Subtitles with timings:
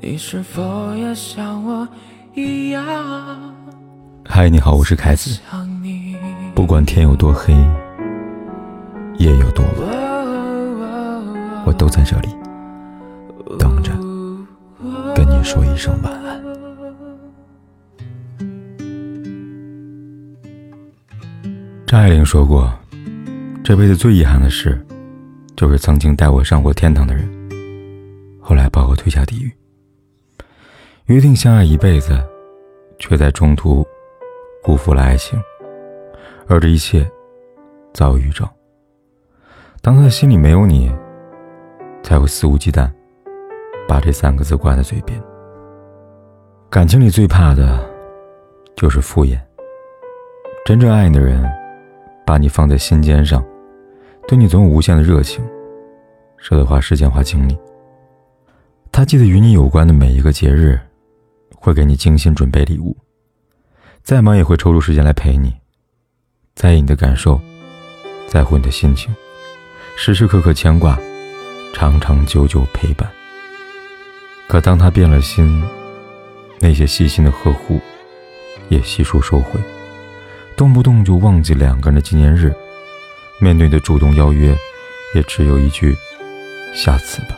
[0.00, 1.86] 你是否也像我
[2.32, 2.84] 一样？
[4.24, 5.40] 嗨，你好，我是凯子。
[6.54, 7.52] 不管天有多黑，
[9.16, 9.88] 夜有多晚，
[11.66, 12.28] 我都在这里
[13.58, 13.90] 等着
[15.16, 16.40] 跟你说一声晚安。
[21.88, 22.72] 张爱玲说过，
[23.64, 24.80] 这辈子最遗憾的事，
[25.56, 27.28] 就是曾经带我上过天堂的人，
[28.40, 29.52] 后来把我推下地狱。
[31.08, 32.22] 约定相爱一辈子，
[32.98, 33.82] 却在中途
[34.62, 35.42] 辜负了爱情，
[36.46, 37.10] 而这一切
[37.94, 38.46] 早有预兆。
[39.80, 40.94] 当他的心里没有你，
[42.02, 42.90] 才会肆无忌惮
[43.88, 45.18] 把这三个字挂在嘴边。
[46.68, 47.82] 感情里最怕的
[48.76, 49.40] 就是敷衍。
[50.66, 51.42] 真正爱你的人，
[52.26, 53.42] 把你放在心尖上，
[54.26, 55.42] 对你总有无限的热情，
[56.36, 57.58] 舍得花时间花精力。
[58.92, 60.78] 他记得与你有关的每一个节日。
[61.60, 62.96] 会给你精心准备礼物，
[64.02, 65.54] 再忙也会抽出时间来陪你，
[66.54, 67.40] 在意你的感受，
[68.26, 69.14] 在乎你的心情，
[69.96, 70.98] 时时刻刻牵挂，
[71.74, 73.10] 长长久久陪伴。
[74.46, 75.62] 可当他变了心，
[76.60, 77.80] 那些细心的呵护
[78.68, 79.60] 也悉数收回，
[80.56, 82.54] 动不动就忘记两个人的纪念日，
[83.40, 84.56] 面对的主动邀约，
[85.14, 85.96] 也只有一句
[86.72, 87.36] “下次吧”。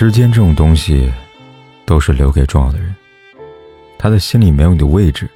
[0.00, 1.12] 时间这种东西，
[1.84, 2.94] 都是留给重要的人。
[3.98, 5.28] 他的心里没有你的位置，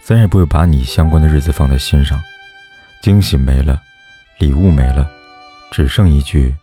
[0.00, 2.18] 自然也不会把你相关的日子放在心上。
[3.02, 3.78] 惊喜没了，
[4.38, 5.06] 礼物没了，
[5.70, 6.54] 只剩一句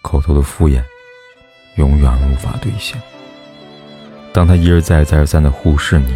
[0.00, 0.82] 口头的敷衍，
[1.74, 2.98] 永远无法兑现。
[4.32, 6.14] 当他一而再、再而三的忽视你，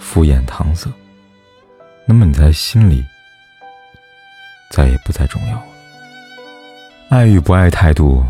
[0.00, 0.90] 敷衍搪塞，
[2.04, 3.04] 那么你在心里
[4.72, 5.64] 再也不再重要了。
[7.10, 8.26] 爱与不爱态度。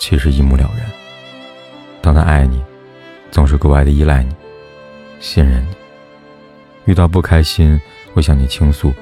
[0.00, 0.90] 其实一目了然。
[2.00, 2.60] 当他爱你，
[3.30, 4.34] 总是格外的依赖你、
[5.20, 5.74] 信任你；
[6.86, 7.78] 遇到不开心
[8.14, 8.92] 会向你倾诉，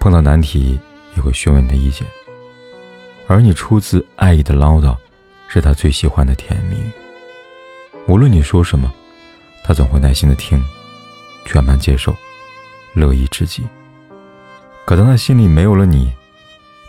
[0.00, 0.78] 碰到难题
[1.16, 2.04] 也会询问你的意见。
[3.28, 4.96] 而你出自爱意的唠叨，
[5.46, 6.90] 是他最喜欢的甜言蜜语。
[8.08, 8.92] 无论你说什么，
[9.62, 10.60] 他总会耐心的听，
[11.46, 12.14] 全盘接受，
[12.94, 13.62] 乐意至极。
[14.84, 16.12] 可当他心里没有了你，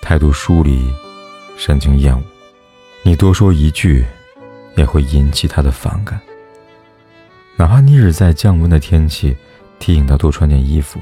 [0.01, 0.91] 态度疏离，
[1.55, 2.23] 神情厌恶。
[3.05, 4.05] 你多说一句，
[4.77, 6.17] 也会引起他的反感。
[7.57, 9.35] 哪怕你只在降温的天气
[9.77, 11.01] 提醒他多穿件衣服，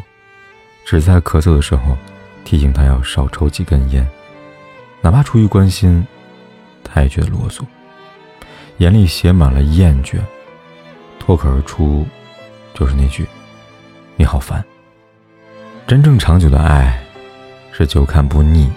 [0.83, 1.95] 只在咳嗽的时候
[2.43, 4.05] 提醒他要少抽几根烟，
[4.99, 6.03] 哪怕出于关心，
[6.83, 7.61] 他也觉得啰嗦，
[8.77, 10.17] 眼里写满了厌倦，
[11.19, 12.07] 脱口而出
[12.73, 13.27] 就是那句
[14.17, 14.65] “你好烦”。
[15.85, 16.99] 真正长久的爱，
[17.71, 18.71] 是久看不腻，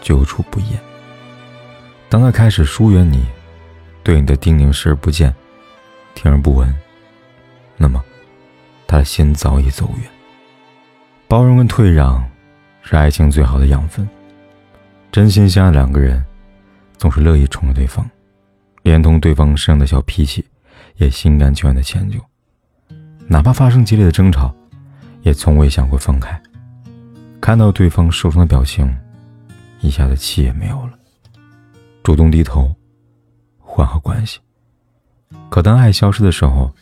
[0.00, 0.87] 久处不厌。
[2.08, 3.26] 当他开始疏远你，
[4.02, 5.34] 对你的叮咛视而不见，
[6.14, 6.74] 听而不闻，
[7.76, 8.02] 那么
[8.86, 10.10] 他的心早已走远。
[11.28, 12.26] 包容跟退让，
[12.82, 14.08] 是爱情最好的养分。
[15.12, 16.24] 真心相爱两个人，
[16.96, 18.08] 总是乐意宠着对方，
[18.82, 20.42] 连同对方身上的小脾气，
[20.96, 22.18] 也心甘情愿的迁就。
[23.26, 24.54] 哪怕发生激烈的争吵，
[25.20, 26.40] 也从未想过分开。
[27.40, 28.96] 看到对方受伤的表情，
[29.80, 30.97] 一下子气也没有了。
[32.08, 32.74] 主动低头，
[33.58, 34.40] 缓和关系。
[35.50, 36.74] 可当爱消失的时候，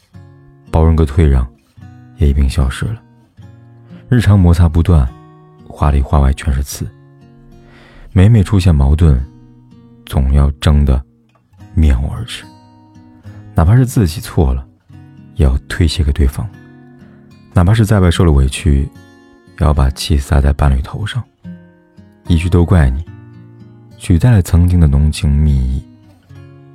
[0.71, 1.45] 包容和退让
[2.17, 3.03] 也一并消失了。
[4.09, 5.05] 日常摩擦不断，
[5.69, 6.87] 话里话外全是刺。
[8.13, 9.21] 每每出现矛盾，
[10.05, 11.05] 总要争得
[11.75, 12.45] 面红耳赤。
[13.53, 14.65] 哪怕是自己错了，
[15.35, 16.47] 也要推卸给对方；
[17.53, 18.83] 哪怕是在外受了委屈，
[19.59, 21.21] 也要把气撒在伴侣头上，
[22.29, 23.05] 一句都怪你。
[23.99, 25.83] 取代了曾经的浓情蜜意，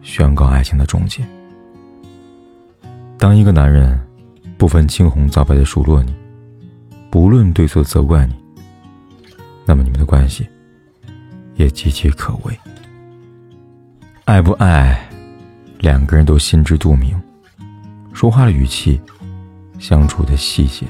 [0.02, 1.24] 宣告爱情的终结。
[3.18, 4.00] 当一个男人
[4.58, 6.14] 不分青红皂白的数落你，
[7.10, 8.36] 不论对错责怪你，
[9.66, 10.48] 那么你们的关系
[11.56, 12.60] 也岌岌可危。
[14.26, 15.10] 爱不爱，
[15.80, 17.20] 两个人都心知肚明。
[18.14, 19.00] 说话的语气，
[19.80, 20.86] 相处的细节，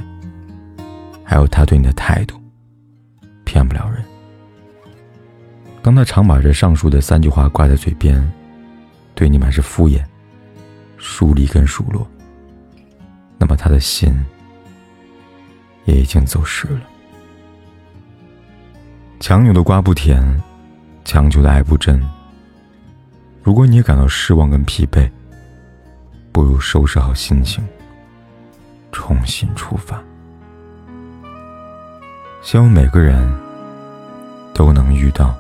[1.24, 2.36] 还有他对你的态度，
[3.44, 4.04] 骗不了人。
[5.84, 8.32] 当他常把这上述的三句话挂在嘴边，
[9.16, 10.04] 对你满是敷衍、
[10.98, 12.08] 疏离跟数落，
[13.40, 14.14] 那么他的心
[15.86, 16.82] 也已经走失了。
[19.20, 20.24] 强扭的瓜不甜，
[21.04, 22.00] 强求的爱不真。
[23.42, 25.10] 如果你也感到失望跟疲惫，
[26.32, 27.68] 不如收拾好心情，
[28.92, 30.00] 重新出发。
[32.44, 33.28] 希望每个人
[34.54, 35.36] 都能遇到。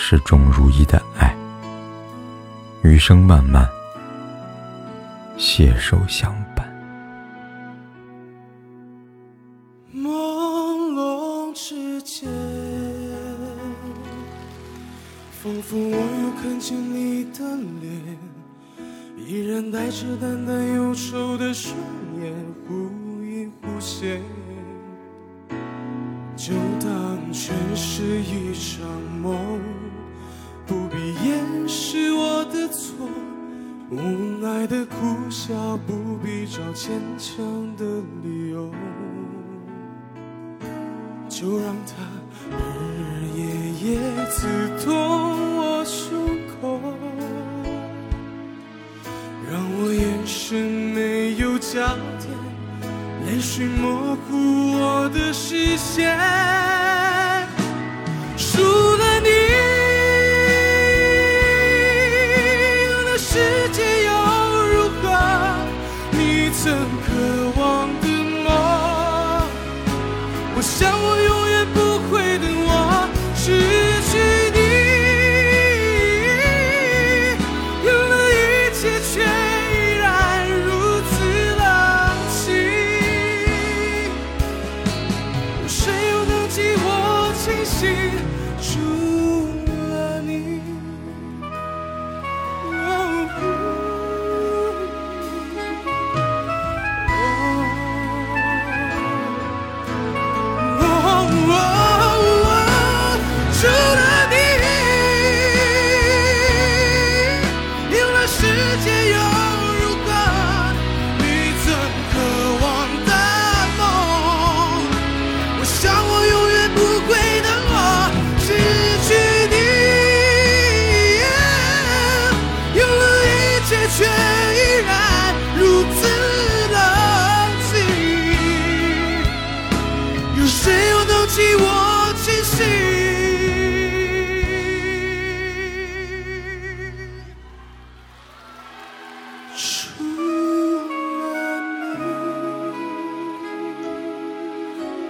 [0.00, 1.36] 始终如一的爱。
[2.82, 3.68] 余生漫漫，
[5.36, 6.64] 携手相伴。
[9.92, 12.28] 朦胧之间，
[15.42, 17.40] 仿佛我又看见你的
[17.82, 18.16] 脸，
[19.18, 21.74] 依然带着淡淡忧愁的双
[22.22, 22.32] 眼，
[22.66, 22.74] 忽
[23.24, 24.22] 隐忽现。
[26.48, 28.80] 就当全是一场
[29.20, 29.60] 梦，
[30.66, 33.06] 不必掩饰我的错，
[33.90, 33.96] 无
[34.40, 34.94] 奈的苦
[35.28, 37.44] 笑，不必找坚强
[37.76, 37.84] 的
[38.22, 38.70] 理由，
[41.28, 41.92] 就让它
[42.50, 42.56] 日
[43.12, 44.00] 日夜夜
[44.30, 44.48] 刺
[44.82, 44.88] 痛
[45.58, 46.08] 我胸
[46.62, 46.80] 口，
[49.50, 51.78] 让我眼神没有焦
[52.18, 52.37] 点。
[53.28, 56.16] 泪水模糊我的视线，
[58.38, 59.28] 输了你，
[63.04, 64.10] 那世界又
[64.72, 65.04] 如何？
[66.12, 66.72] 你曾
[67.04, 67.06] 渴
[67.60, 67.60] 望
[68.00, 68.08] 的
[68.44, 68.46] 梦，
[70.56, 71.47] 我想我永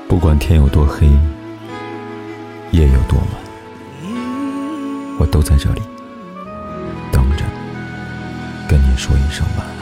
[0.08, 1.06] 不管天有多黑，
[2.73, 3.29] 夜有多晚，
[5.20, 5.82] 我都在这里
[7.12, 7.44] 等着，
[8.69, 9.78] 跟你说一声晚安。